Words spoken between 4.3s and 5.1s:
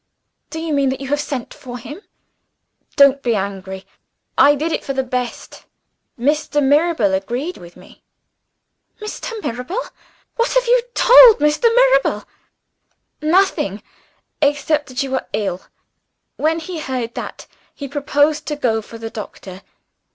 I did it for the